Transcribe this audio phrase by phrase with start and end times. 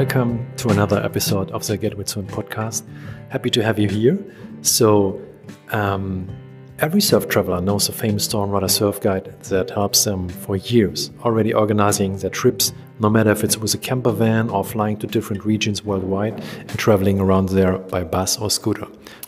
[0.00, 2.84] welcome to another episode of the Get With Swim podcast.
[3.28, 4.18] Happy to have you here.
[4.62, 5.20] So,
[5.72, 6.26] um,
[6.78, 11.52] every surf traveler knows the famous Stormrunner surf guide that helps them for years, already
[11.52, 15.44] organizing their trips, no matter if it's with a camper van or flying to different
[15.44, 18.86] regions worldwide and traveling around there by bus or scooter.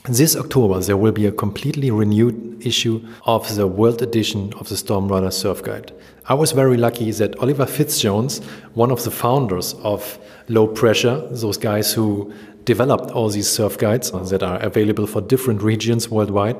[0.08, 4.74] This October, there will be a completely renewed issue of the world edition of the
[4.74, 5.92] Stormrunner Surf Guide.
[6.26, 11.56] I was very lucky that Oliver Fitzjones, one of the founders of Low Pressure, those
[11.56, 12.32] guys who
[12.64, 16.56] developed all these surf guides that are available for different regions worldwide,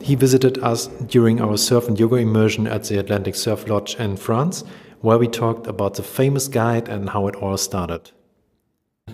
[0.00, 4.16] he visited us during our surf and yoga immersion at the Atlantic Surf Lodge in
[4.16, 4.64] France,
[5.00, 8.10] where we talked about the famous guide and how it all started.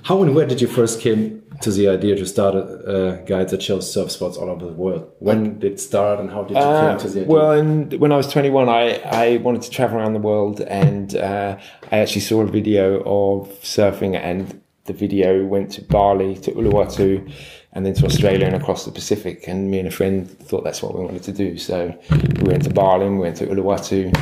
[0.02, 3.48] How and where did you first came to the idea to start a, a guide
[3.51, 5.11] that shows surf spots all over the world?
[5.20, 7.33] When did it start and how did you uh, come to the idea?
[7.33, 11.14] Well, in, when I was 21, I, I wanted to travel around the world and
[11.17, 11.58] uh,
[11.92, 17.33] I actually saw a video of surfing and the video went to Bali, to Uluwatu,
[17.73, 19.48] and then to Australia and across the Pacific.
[19.48, 21.56] And me and a friend thought that's what we wanted to do.
[21.56, 24.12] So we went to Bali, we went to Uluwatu,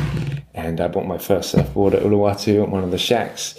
[0.54, 3.54] and I bought my first surfboard at Uluwatu at one of the shacks.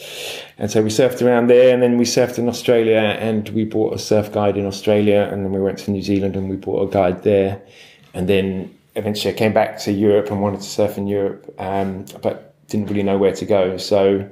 [0.57, 3.93] And so we surfed around there, and then we surfed in Australia, and we bought
[3.93, 6.87] a surf guide in Australia, and then we went to New Zealand and we bought
[6.87, 7.61] a guide there,
[8.13, 12.05] and then eventually I came back to Europe and wanted to surf in Europe, um,
[12.21, 13.77] but didn't really know where to go.
[13.77, 14.29] So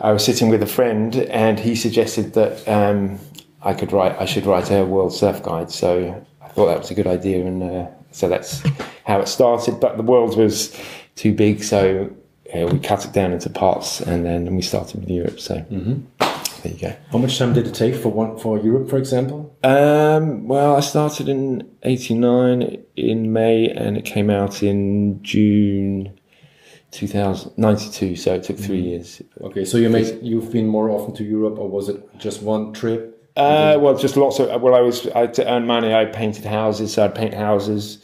[0.00, 3.18] I was sitting with a friend, and he suggested that um,
[3.62, 5.70] I could write, I should write a world surf guide.
[5.70, 8.62] So I thought that was a good idea, and uh, so that's
[9.04, 9.80] how it started.
[9.80, 10.74] But the world was
[11.16, 12.14] too big, so
[12.54, 15.40] uh, we cut it down into parts, and then we started with Europe.
[15.40, 16.02] So mm-hmm.
[16.62, 16.96] there you go.
[17.10, 19.56] How much time did it take for one for Europe, for example?
[19.62, 26.18] Um, well, I started in '89 in May, and it came out in June.
[26.90, 28.86] 2092 so it took 3 mm-hmm.
[28.86, 32.40] years okay so you made you've been more often to europe or was it just
[32.40, 36.04] one trip uh, well just lots of well i was i to earn money i
[36.04, 37.98] painted houses so i'd paint houses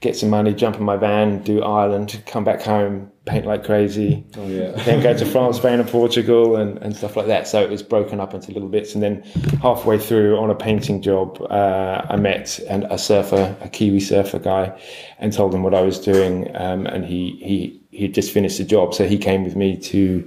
[0.00, 4.24] get some money, jump in my van, do Ireland, come back home, paint like crazy.
[4.36, 4.70] Oh, yeah.
[4.84, 7.46] then go to France, Spain, and Portugal, and, and stuff like that.
[7.46, 8.94] So it was broken up into little bits.
[8.94, 9.22] And then
[9.60, 14.38] halfway through on a painting job, uh, I met an, a surfer, a Kiwi surfer
[14.38, 14.80] guy,
[15.18, 16.50] and told him what I was doing.
[16.56, 19.76] Um, and he he he had just finished the job, so he came with me
[19.76, 20.26] to.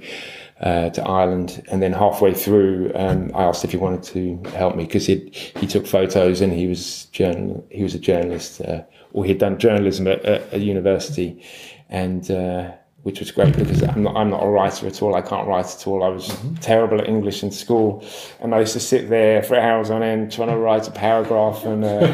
[0.60, 4.76] Uh, to Ireland, and then halfway through, um, I asked if he wanted to help
[4.76, 8.82] me because he he took photos and he was journal he was a journalist, uh,
[9.14, 11.42] or he'd done journalism at, at, university,
[11.88, 12.72] and uh,
[13.04, 15.14] which was great because I'm not I'm not a writer at all.
[15.14, 16.02] I can't write at all.
[16.02, 16.56] I was mm-hmm.
[16.56, 18.04] terrible at English in school,
[18.40, 21.64] and I used to sit there for hours on end trying to write a paragraph,
[21.64, 22.12] and uh,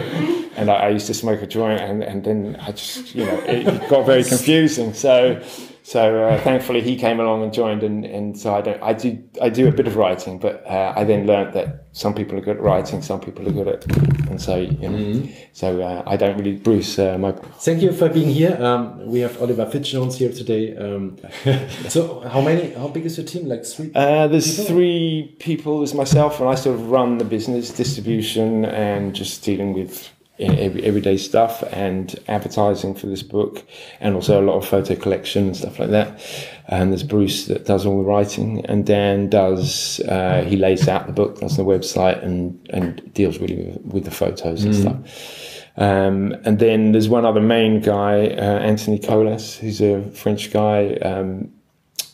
[0.56, 3.42] and I, I, used to smoke a joint, and, and then I just you know
[3.46, 4.92] it got very confusing.
[4.92, 5.42] So
[5.82, 9.22] so uh, thankfully he came along and joined, and, and so I don't I do
[9.40, 12.40] I do a bit of writing, but uh, I then learned that some people are
[12.40, 13.84] good at writing, some people are good at,
[14.28, 15.32] and so you know, mm-hmm.
[15.52, 17.32] so uh, I don't really Bruce uh, my.
[17.32, 18.56] Thank you for being here.
[18.62, 20.76] Um, we have Oliver Fitzjones here today.
[20.76, 21.18] Um,
[21.88, 22.72] so how many?
[22.74, 23.46] How big is your team?
[23.46, 23.90] Like three?
[23.94, 24.64] Uh, there's people?
[24.66, 25.78] three people.
[25.78, 30.82] There's myself, and I sort of run the business, distribution, and just dealing with every,
[30.84, 33.64] everyday stuff and advertising for this book,
[34.00, 36.20] and also a lot of photo collection and stuff like that.
[36.68, 41.06] And there's Bruce that does all the writing, and Dan does uh, he lays out
[41.06, 44.80] the book, does the website, and and deals really with, with the photos and mm.
[44.80, 45.66] stuff.
[45.76, 50.94] Um, and then there's one other main guy, uh, Anthony Colas, who's a French guy,
[50.96, 51.52] um,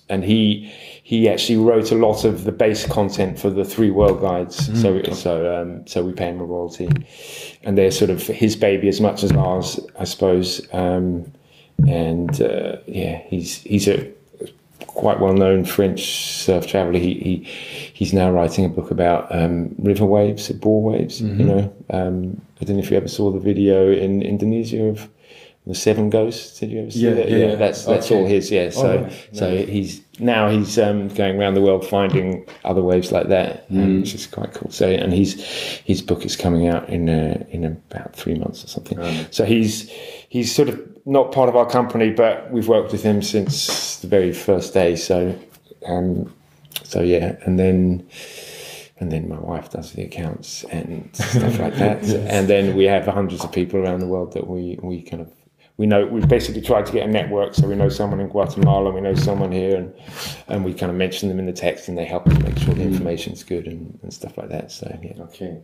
[0.09, 0.73] and he
[1.07, 4.69] he actually wrote a lot of the base content for the three world guides.
[4.69, 6.89] Mm, so so um, so we pay him a royalty,
[7.63, 10.67] and they're sort of his baby as much as ours, I suppose.
[10.73, 11.33] Um,
[11.87, 14.11] and uh, yeah, he's he's a
[14.89, 16.99] quite well known French surf traveler.
[16.99, 17.35] He, he
[17.93, 21.23] he's now writing a book about um, river waves, bore waves.
[21.23, 21.41] Mm-hmm.
[21.41, 25.09] You know, um, I don't know if you ever saw the video in Indonesia of
[25.67, 26.61] the Seven Ghosts.
[26.61, 27.29] Did you ever see yeah, that?
[27.29, 28.15] Yeah, yeah, that's that's okay.
[28.15, 28.51] all his.
[28.51, 29.29] Yeah, so right.
[29.33, 33.83] so he's now he's um, going around the world finding other waves like that, mm.
[33.83, 34.71] um, which is quite cool.
[34.71, 35.43] So and he's
[35.85, 38.99] his book is coming out in uh, in about three months or something.
[39.01, 39.91] Um, so he's
[40.29, 44.09] he's sort of not part of our company, but we've worked with him since the
[44.09, 44.95] very first day.
[44.95, 45.37] So
[45.87, 46.33] um,
[46.85, 48.07] so yeah, and then
[48.99, 52.03] and then my wife does the accounts and stuff like that.
[52.05, 52.13] yes.
[52.13, 55.33] And then we have hundreds of people around the world that we we kind of
[55.79, 58.91] we know we've basically tried to get a network so we know someone in Guatemala
[58.91, 59.93] we know someone here and
[60.49, 62.75] and we kind of mention them in the text and they help us make sure
[62.75, 62.93] the mm.
[62.93, 65.61] information's good and, and stuff like that so yeah okay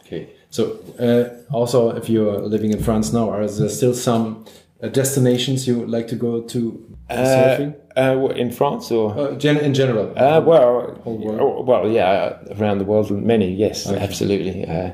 [0.00, 4.44] okay so uh, also if you're living in France now are there still some
[4.82, 7.74] uh, destinations you would like to go to Uh, surfing?
[7.96, 9.16] uh, in France or?
[9.18, 10.12] Uh, gen in general.
[10.16, 14.64] Uh, well, oh, well, yeah, around the world, many, yes, absolutely.
[14.66, 14.92] Uh,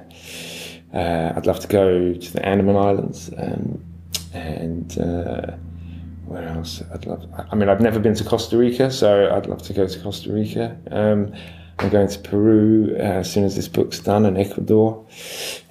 [0.93, 3.85] uh, I'd love to go to the Andaman Islands, um,
[4.33, 5.53] and uh,
[6.27, 6.83] where else?
[6.93, 7.25] I'd love.
[7.51, 10.33] I mean, I've never been to Costa Rica, so I'd love to go to Costa
[10.33, 10.77] Rica.
[10.91, 11.33] Um,
[11.79, 15.07] I'm going to Peru uh, as soon as this book's done, and Ecuador,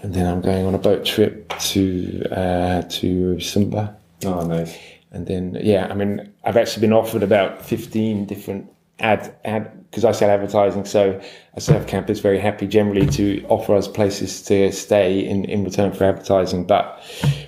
[0.01, 3.95] and then I'm going on a boat trip to uh, to Sumba.
[4.25, 4.77] oh, nice.
[5.11, 8.69] And then, yeah, I mean, I've actually been offered about 15 different
[8.99, 10.85] ad, ad, because I sell advertising.
[10.85, 11.19] So
[11.55, 15.63] a surf camp is very happy generally to offer us places to stay in, in
[15.63, 17.03] return for advertising, but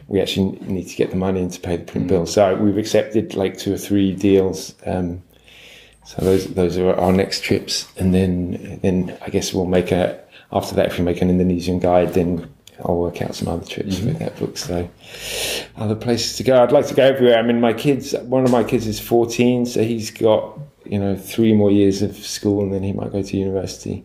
[0.07, 2.25] we actually need to get the money in to pay the print bill.
[2.25, 4.73] So we've accepted like two or three deals.
[4.83, 5.21] Um,
[6.05, 7.87] so those, those are our next trips.
[7.97, 10.19] And then, then I guess we'll make a,
[10.51, 12.51] after that, if we make an Indonesian guide, then
[12.85, 14.57] I'll work out some other trips with that book.
[14.57, 14.89] So
[15.77, 16.61] other places to go.
[16.63, 17.37] I'd like to go everywhere.
[17.37, 21.15] I mean, my kids, one of my kids is 14, so he's got, you know,
[21.15, 24.03] three more years of school and then he might go to university.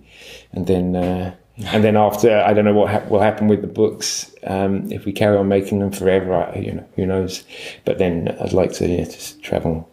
[0.53, 1.35] And then, uh,
[1.67, 4.35] and then after, I don't know what ha- will happen with the books.
[4.45, 7.45] Um, if we carry on making them forever, I, you know, who knows?
[7.85, 9.89] But then I'd like to yeah, just travel,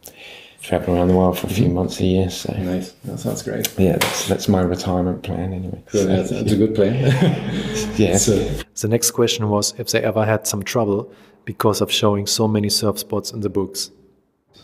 [0.63, 2.29] travel around the world for a few months a year.
[2.31, 2.91] So Nice.
[3.05, 3.71] That sounds great.
[3.77, 5.83] yeah, that's, that's my retirement plan anyway.
[5.91, 6.01] Good.
[6.01, 6.95] So, That's, that's a good plan.
[7.95, 8.17] yeah.
[8.17, 8.37] so,
[8.81, 11.11] The next question was if they ever had some trouble
[11.45, 13.91] because of showing so many surf spots in the books.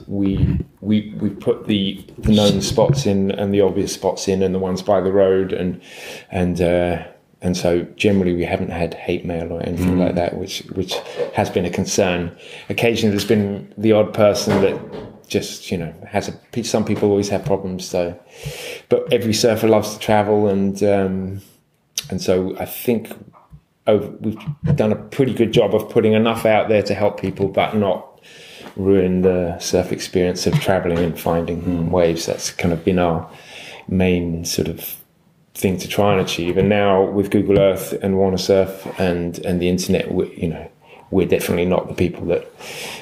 [0.07, 4.53] we we we put the, the known spots in and the obvious spots in and
[4.53, 5.81] the ones by the road and
[6.29, 7.03] and uh,
[7.41, 10.95] and so generally we haven't had hate mail or anything like that, which which
[11.33, 12.35] has been a concern.
[12.69, 14.75] Occasionally there's been the odd person that
[15.27, 17.87] just you know has a some people always have problems.
[17.87, 18.19] So,
[18.89, 21.41] but every surfer loves to travel and um,
[22.09, 23.09] and so I think
[23.87, 24.37] over, we've
[24.75, 28.21] done a pretty good job of putting enough out there to help people, but not
[28.75, 32.25] ruin the surf experience of traveling and finding waves.
[32.25, 33.29] That's kind of been our
[33.87, 34.97] main sort of
[35.53, 36.57] thing to try and achieve.
[36.57, 40.69] And now with Google Earth and Wanna Surf and and the internet, we, you know,
[41.09, 42.51] we're definitely not the people that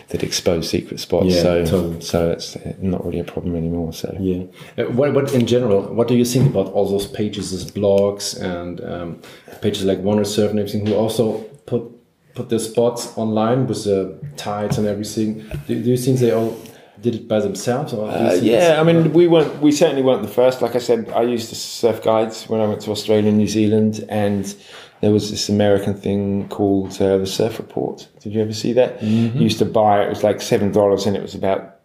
[0.10, 1.28] that expose secret spots.
[1.28, 2.02] Yeah, so totally.
[2.02, 3.94] so it's not really a problem anymore.
[3.94, 4.44] So yeah.
[4.78, 8.40] Uh, what, what in general, what do you think about all those pages as blogs
[8.40, 9.22] and um,
[9.62, 11.92] pages like Wanna Surf and everything who also put
[12.36, 15.40] put their spots online with the tides and everything?
[15.68, 16.56] Do, do you think they all
[17.02, 17.94] did it by themselves?
[17.94, 19.62] Or Uh, yeah, I mean, we weren't.
[19.62, 20.62] We certainly weren't the first.
[20.62, 23.48] Like I said, I used the surf guides when I went to Australia and New
[23.48, 24.56] Zealand, and
[25.02, 28.08] there was this American thing called uh, the Surf Report.
[28.22, 29.02] Did you ever see that?
[29.04, 30.06] You used to buy it.
[30.08, 31.80] It was like seven dollars, and it was about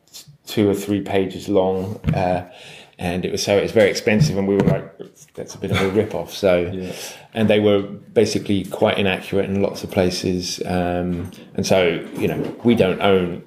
[0.46, 1.96] two or three pages long.
[2.14, 2.50] Uh,
[2.98, 4.92] and it was so it was very expensive, and we were like,
[5.34, 6.92] "That's a bit of a rip off." So, Yeah.
[7.34, 10.60] and they were basically quite inaccurate in lots of places.
[10.66, 13.42] Um, and so, you know, we don't own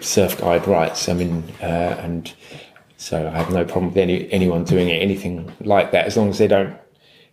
[0.00, 1.08] surf guide rights.
[1.08, 2.32] I mean, uh, and
[2.96, 6.38] so I have no problem with any anyone doing anything like that as long as
[6.38, 6.74] they don't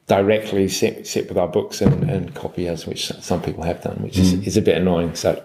[0.08, 4.02] directly sit, sit with our books and, and copy us, which some people have done,
[4.02, 5.16] which is, is a bit annoying.
[5.16, 5.44] So,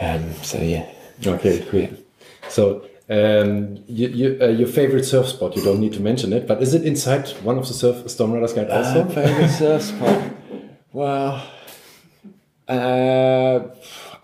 [0.00, 0.86] um, so yeah.
[1.24, 1.92] Okay, great.
[2.48, 6.48] So, um, you, you, uh, your favorite surf spot, you don't need to mention it,
[6.48, 9.08] but is it inside one of the surf Storm Riders guide also?
[9.08, 10.30] favorite surf spot.
[10.92, 11.46] Well,
[12.68, 13.60] uh,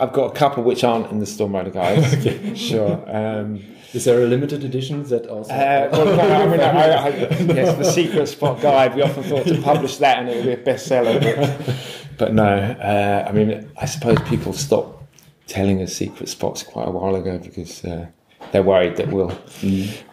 [0.00, 2.26] I've got a couple which aren't in the Storm Rider guides.
[2.58, 3.04] Sure.
[3.06, 5.52] Um, is there a limited edition that also?
[5.52, 7.08] Uh, well, no, I mean, I, I,
[7.54, 8.94] yes, the secret spot guide.
[8.94, 11.78] We often thought to publish that and it would be a bestseller, but,
[12.18, 12.46] but no.
[12.46, 15.02] Uh, I mean, I suppose people stopped
[15.48, 18.06] telling us secret spots quite a while ago because uh,
[18.52, 19.36] they're worried that we'll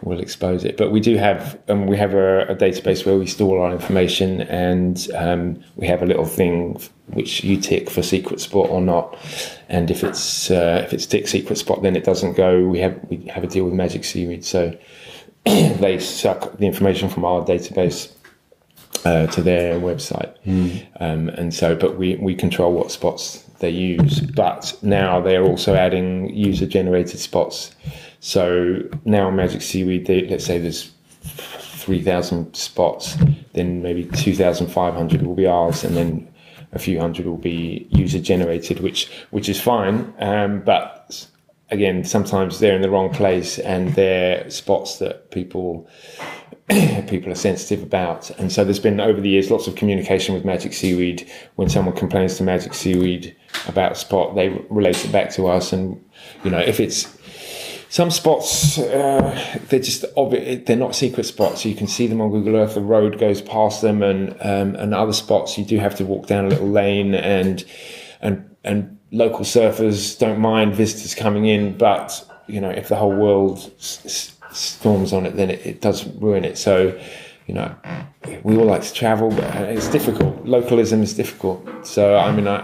[0.01, 0.77] we'll expose it.
[0.77, 4.41] But we do have um, we have a, a database where we store our information,
[4.41, 9.17] and um, we have a little thing which you tick for secret spot or not.
[9.69, 12.65] And if it's uh, if it's tick secret spot, then it doesn't go.
[12.67, 14.77] We have we have a deal with Magic Seaweed, so
[15.45, 18.11] they suck the information from our database
[19.05, 20.35] uh, to their website.
[20.99, 24.19] Um, and so, but we, we control what spots they use.
[24.19, 27.71] But now they're also adding user generated spots.
[28.19, 33.17] So now Magic Seaweed, they, let's say there's 3,000 spots,
[33.53, 36.27] then maybe 2,500 will be ours, and then
[36.73, 40.13] a few hundred will be user generated, which which is fine.
[40.19, 41.27] Um, but
[41.69, 45.87] again, sometimes they're in the wrong place and they're spots that people
[47.07, 48.29] people are sensitive about.
[48.31, 51.29] And so there's been over the years lots of communication with Magic Seaweed.
[51.55, 53.35] When someone complains to Magic Seaweed
[53.67, 55.73] about a spot, they relate it back to us.
[55.73, 56.03] And
[56.43, 57.16] you know, if it's
[57.97, 60.05] some spots, uh, they're just
[60.67, 61.65] they're not secret spots.
[61.65, 62.75] You can see them on Google Earth.
[62.75, 66.27] The road goes past them, and um, and other spots you do have to walk
[66.27, 67.65] down a little lane and
[68.21, 73.15] and and local surfers don't mind visitors coming in, but you know, if the whole
[73.15, 76.59] world s- s- storms on it, then it, it does ruin it.
[76.59, 76.95] So,
[77.47, 77.73] you know,
[78.43, 80.45] we all like to travel, but it's difficult.
[80.45, 81.59] Localism is difficult.
[81.85, 82.61] So, I mean, I,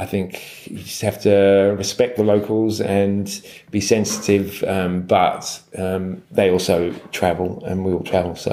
[0.00, 3.26] I think you just have to respect the locals and
[3.70, 4.64] be sensitive.
[4.64, 8.34] Um, but um, they also travel, and we all travel.
[8.34, 8.52] So,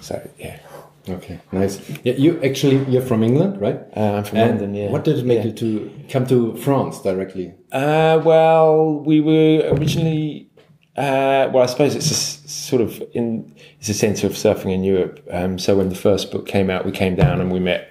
[0.00, 0.58] so yeah.
[1.06, 1.78] Okay, nice.
[2.02, 3.78] Yeah, you actually you're from England, right?
[3.94, 4.74] Uh, I'm from And London.
[4.74, 4.88] Yeah.
[4.90, 5.46] What did it make Yeah.
[5.48, 7.52] you to come to France directly?
[7.70, 10.48] Uh, well, we were originally.
[10.96, 14.72] Uh, well, I suppose it's a s- sort of in it's a centre of surfing
[14.72, 15.20] in Europe.
[15.30, 17.88] Um, so when the first book came out, we came down and we met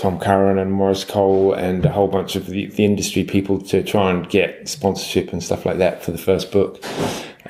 [0.00, 3.82] Tom Curren and Maurice Cole and a whole bunch of the, the industry people to
[3.82, 6.82] try and get sponsorship and stuff like that for the first book.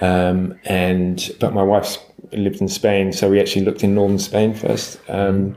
[0.00, 2.00] Um, and but my wife's
[2.32, 4.98] lived in Spain, so we actually looked in northern Spain first.
[5.08, 5.54] Um,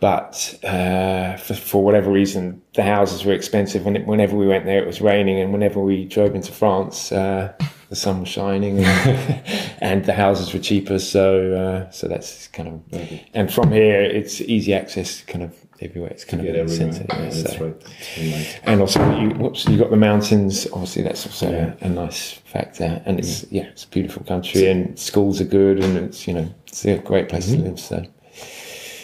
[0.00, 4.64] but uh, for, for whatever reason, the houses were expensive, and it, whenever we went
[4.64, 7.52] there, it was raining, and whenever we drove into France, uh,
[7.90, 9.42] the sun was shining, and,
[9.80, 10.98] and the houses were cheaper.
[10.98, 13.00] So, uh, so that's kind of.
[13.34, 16.10] And from here, it's easy access, kind of everywhere.
[16.10, 18.60] It's kind of in the centre, yeah, so- right.
[18.64, 20.66] And also you, whoops, you got the mountains.
[20.72, 21.74] Obviously, that's also Yeah.
[21.80, 23.02] a, a nice factor.
[23.06, 26.48] And it's yeah, it's a beautiful country, and schools are good, and it's you know
[26.66, 27.78] it's a great place to live.
[27.80, 28.04] So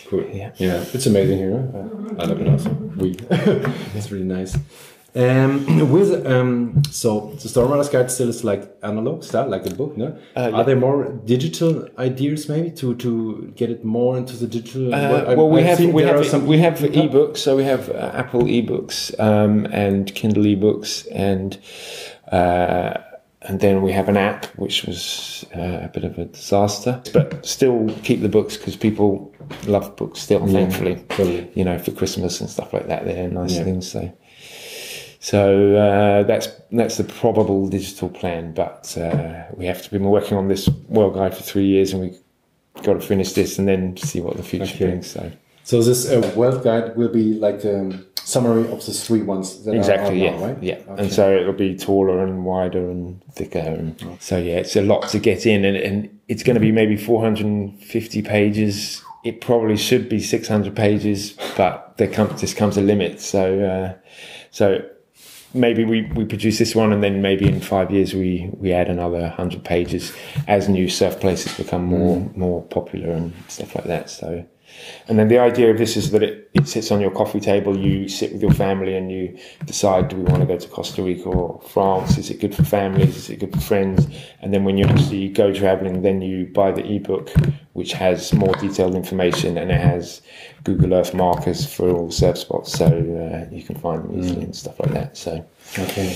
[0.08, 0.24] Cool.
[0.30, 0.52] Yeah.
[0.58, 1.56] yeah, it's amazing here.
[1.74, 2.70] Uh, I love it also.
[2.98, 4.56] We, it's really nice.
[5.14, 9.94] Um, with um, so the Stormriders Guide still is like analog style, like a book,
[9.96, 10.06] no?
[10.06, 10.50] Uh, yeah.
[10.52, 14.94] Are there more digital ideas maybe to to get it more into the digital?
[14.94, 17.36] Uh, I- well, we I've have we have are some we have e-book- ebooks.
[17.38, 21.58] So we have uh, Apple ebooks um, and Kindle ebooks, and
[22.32, 22.94] uh,
[23.42, 27.44] and then we have an app which was uh, a bit of a disaster, but
[27.44, 29.30] still keep the books because people
[29.66, 30.46] love books still.
[30.46, 31.50] Thankfully, totally.
[31.54, 33.64] you know, for Christmas and stuff like that, they're nice Yeah.
[33.64, 33.90] things.
[33.92, 34.10] So.
[35.22, 40.36] So uh, that's that's the probable digital plan, but uh, we have to be working
[40.36, 42.08] on this world guide for three years, and we
[42.74, 44.86] have got to finish this and then see what the future Okay.
[44.86, 45.06] brings.
[45.06, 45.30] So
[45.62, 49.74] So this uh, world guide will be like a summary of the three ones that
[49.76, 50.58] exactly, are yeah, now, right?
[50.60, 50.74] yeah.
[50.74, 51.02] Okay.
[51.04, 53.60] And so it'll be taller and wider and thicker.
[53.60, 56.72] And so yeah, it's a lot to get in, and, and it's going to be
[56.72, 59.00] maybe 450 pages.
[59.24, 63.20] It probably should be 600 pages, but there comes just comes a limit.
[63.20, 63.94] So uh,
[64.50, 64.84] so
[65.54, 68.88] maybe we, we produce this one and then maybe in five years we, we add
[68.88, 70.12] another 100 pages
[70.48, 72.36] as new surf places become more mm.
[72.36, 74.10] more popular and stuff like that.
[74.10, 74.46] So
[75.08, 77.76] and then the idea of this is that it, it sits on your coffee table
[77.76, 79.36] you sit with your family and you
[79.66, 82.18] decide do we want to go to costa rica or france?
[82.18, 83.16] Is it good for families?
[83.16, 84.06] Is it good for friends?
[84.40, 87.30] And then when you actually go traveling then you buy the ebook
[87.72, 90.20] which has more detailed information and it has
[90.64, 92.72] google earth markers for all the surf spots.
[92.72, 95.16] So uh, you can find them easily and stuff like that.
[95.16, 95.44] So
[95.78, 96.12] Okay.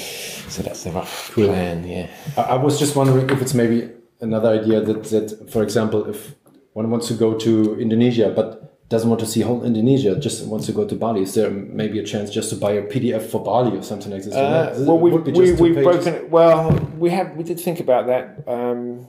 [0.48, 2.08] so that's the rough plan, yeah.
[2.36, 6.34] I, I was just wondering if it's maybe another idea that, that, for example, if
[6.76, 8.49] one wants to go to Indonesia but
[8.90, 11.99] doesn't want to see whole Indonesia, just wants to go to Bali, is there maybe
[11.99, 14.35] a chance just to buy a PDF for Bali or something like this?
[14.35, 16.30] Uh, well, we, be we, two we've broken it.
[16.30, 19.09] Well, we have we did think about that, um,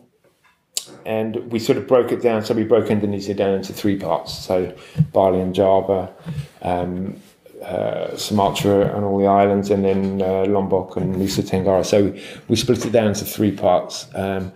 [1.06, 2.44] and we sort of broke it down.
[2.46, 4.34] So we broke Indonesia down into three parts.
[4.34, 4.74] So
[5.12, 6.12] Bali and Java,
[6.62, 7.18] um,
[7.62, 11.86] uh, Sumatra and all the islands, and then uh, Lombok and Nusa Tenggara.
[11.86, 14.08] So we, we split it down into three parts.
[14.16, 14.54] Um,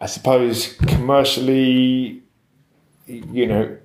[0.00, 2.22] I suppose commercially,
[3.08, 3.76] you know,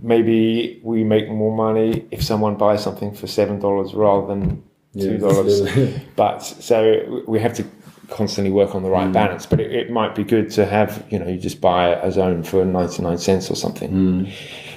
[0.00, 4.62] maybe we make more money if someone buys something for seven dollars rather than
[4.98, 5.62] two dollars.
[6.16, 7.64] but so we have to
[8.08, 9.12] constantly work on the right mm.
[9.12, 9.46] balance.
[9.46, 12.42] But it, it might be good to have you know you just buy a zone
[12.42, 14.32] for ninety nine cents or something, mm.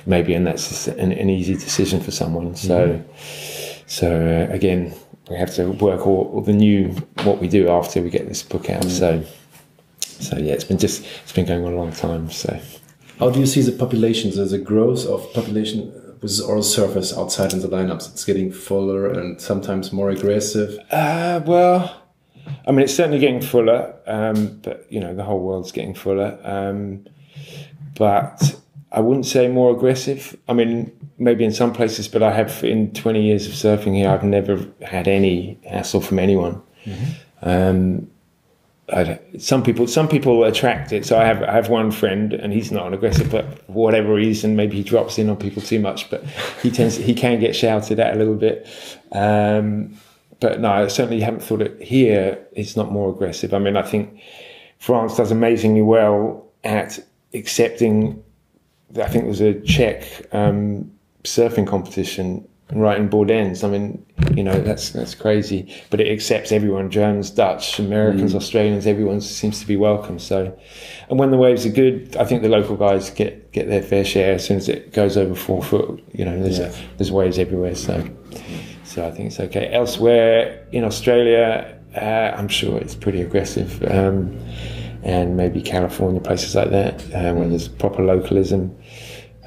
[0.06, 2.56] maybe, and that's an, an easy decision for someone.
[2.56, 3.84] So mm-hmm.
[3.88, 4.94] so uh, again.
[5.28, 6.90] We have to work all, all the new
[7.24, 8.84] what we do after we get this book out.
[8.84, 8.92] Mm.
[8.92, 9.24] So,
[10.00, 12.30] so yeah, it's been just it's been going on a long time.
[12.30, 12.62] So,
[13.20, 17.62] How do you see the populations, the growth of population with oral surfers outside in
[17.62, 18.12] the lineups?
[18.12, 20.78] It's getting fuller and sometimes more aggressive.
[20.92, 22.04] Uh, well,
[22.68, 26.38] I mean, it's certainly getting fuller, um, but you know, the whole world's getting fuller.
[26.44, 27.06] Um,
[27.98, 28.60] but
[28.92, 30.38] I wouldn't say more aggressive.
[30.50, 34.10] I mean, maybe in some places, but I have in 20 years of surfing here,
[34.10, 36.62] I've never had any hassle from anyone.
[37.42, 38.15] Um, I,
[39.40, 41.06] some people, some people attract it.
[41.06, 44.14] So I have, I have one friend, and he's not an aggressive, but for whatever
[44.14, 46.10] reason, maybe he drops in on people too much.
[46.10, 46.24] But
[46.62, 48.68] he tends, he can get shouted at a little bit.
[49.12, 49.98] Um,
[50.40, 52.46] but no, I certainly haven't thought it here.
[52.54, 53.54] It's not more aggressive.
[53.54, 54.22] I mean, I think
[54.80, 57.00] France does amazingly well at
[57.34, 58.24] accepting.
[58.96, 60.92] I think there was a Czech um,
[61.24, 63.64] surfing competition and writing Bourdaines.
[63.64, 64.04] I mean,
[64.36, 65.72] you know, that's that's crazy.
[65.92, 68.38] But it accepts everyone: Germans, Dutch, Americans, Mm.
[68.38, 68.88] Australians.
[68.88, 70.18] Everyone seems to be welcome.
[70.20, 70.58] So,
[71.10, 74.04] and when the waves are good, I think the local guys get get their fair
[74.04, 76.04] share as soon as it goes over four foot.
[76.14, 76.72] You know, there's Yeah.
[76.98, 77.76] there's waves everywhere.
[77.76, 78.04] So,
[78.84, 79.72] so I think it's okay.
[79.72, 83.84] Elsewhere in Australia, uh, I'm sure it's pretty aggressive.
[83.90, 84.38] Um,
[85.04, 88.76] and maybe California, places like that, uh, where there's proper localism.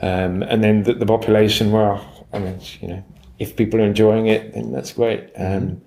[0.00, 2.00] Um, and then the, the population, well,
[2.32, 3.04] I mean, you know,
[3.38, 5.30] if people are enjoying it, then that's great.
[5.36, 5.80] Um,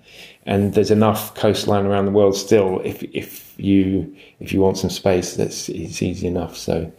[0.45, 2.79] and there's enough coastline around the world still.
[2.83, 6.57] If if you if you want some space, that's it's easy enough.
[6.57, 6.91] So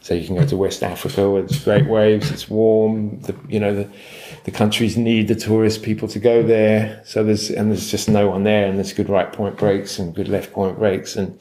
[0.00, 2.30] so you can go to West Africa where there's great waves.
[2.30, 3.20] It's warm.
[3.20, 3.90] The, you know the
[4.44, 7.02] the countries need the tourist people to go there.
[7.04, 10.14] So there's and there's just no one there, and there's good right point breaks and
[10.14, 11.38] good left point breaks and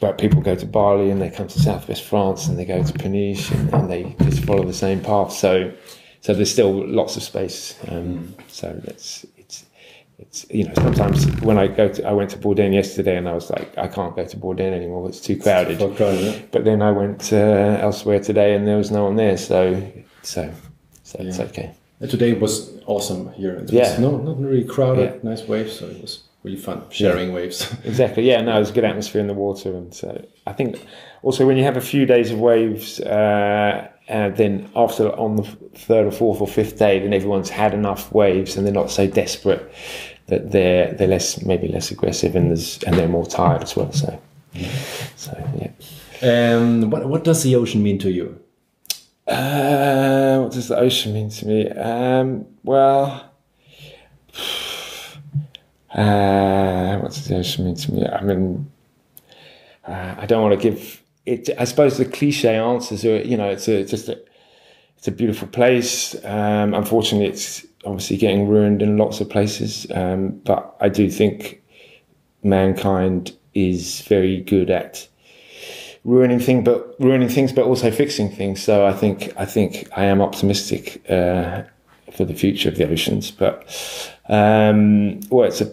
[0.00, 2.92] but people go to Bali and they come to southwest France and they go to
[2.92, 5.32] Peniche and, and they just follow the same path.
[5.32, 5.72] So,
[6.20, 7.78] so there's still lots of space.
[7.88, 9.66] Um, so that's it's
[10.18, 13.34] it's you know sometimes when I go to I went to Bourdaines yesterday and I
[13.34, 15.08] was like I can't go to Bourdaines anymore.
[15.08, 15.78] It's too crowded.
[15.78, 16.42] So crowded, yeah.
[16.50, 19.36] But then I went uh, elsewhere today and there was no one there.
[19.36, 19.80] So
[20.22, 20.52] so
[21.04, 21.72] so it's okay.
[22.00, 23.54] Today was awesome here.
[23.54, 23.98] It was Yeah.
[23.98, 25.30] no, not really crowded, Yeah.
[25.30, 27.74] nice waves, so it was really fun sharing waves.
[27.84, 28.24] Exactly.
[28.24, 28.40] Yeah.
[28.40, 30.84] No, there's a good atmosphere in the water, and so I think
[31.22, 35.44] also when you have a few days of waves, uh, and then after on the
[35.74, 39.06] third or fourth or fifth day, then everyone's had enough waves, and they're not so
[39.06, 39.70] desperate
[40.26, 43.92] that they're they're less maybe less aggressive, and there's and they're more tired as well.
[43.92, 44.18] So,
[45.16, 46.56] so yeah.
[46.56, 48.40] um, what what does the ocean mean to you?
[49.26, 51.68] Uh, what does the ocean mean to me?
[51.70, 53.27] Um, well,
[55.94, 58.06] uh, what does the ocean mean to me?
[58.06, 58.70] I mean,
[59.86, 61.48] uh, I don't want to give it.
[61.58, 64.20] I suppose the cliche answers are, you know, it's a just a,
[64.96, 66.14] it's a beautiful place.
[66.24, 69.86] Um, unfortunately, it's obviously getting ruined in lots of places.
[69.94, 71.62] Um, but I do think
[72.42, 75.08] mankind is very good at
[76.04, 78.62] ruining thing, but ruining things, but also fixing things.
[78.62, 81.62] So I think I think I am optimistic uh,
[82.12, 83.30] for the future of the oceans.
[83.30, 83.68] But
[84.28, 85.70] um, well, it's a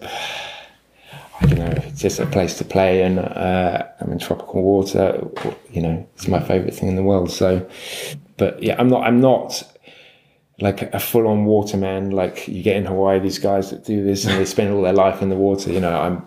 [1.41, 5.27] I don't know, it's just a place to play, and uh, I'm in tropical water.
[5.71, 7.29] You know, it's my favourite thing in the world.
[7.29, 7.67] So,
[8.37, 9.03] but yeah, I'm not.
[9.03, 9.63] I'm not
[10.61, 12.11] like a full-on waterman.
[12.11, 14.93] Like you get in Hawaii, these guys that do this and they spend all their
[14.93, 15.71] life in the water.
[15.71, 16.25] You know, I'm,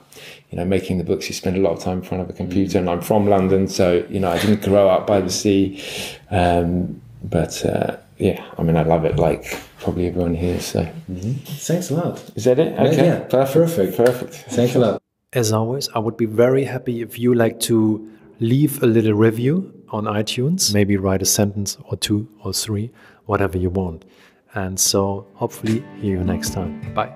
[0.50, 1.28] you know, making the books.
[1.28, 3.68] You spend a lot of time in front of a computer, and I'm from London,
[3.68, 5.82] so you know, I didn't grow up by the sea.
[6.30, 9.16] Um, but uh, yeah, I mean, I love it.
[9.16, 10.60] Like probably everyone here.
[10.60, 11.32] So mm-hmm.
[11.44, 12.22] Thanks a lot.
[12.34, 12.78] is that it?
[12.78, 13.96] Okay, yeah, perfect.
[13.96, 14.34] perfect.
[14.50, 15.02] Thanks a lot.
[15.32, 19.72] As always, I would be very happy if you like to leave a little review
[19.90, 22.90] on iTunes, maybe write a sentence or two or three,
[23.26, 24.04] whatever you want.
[24.54, 26.94] And so hopefully hear you next time.
[26.94, 27.14] Bye.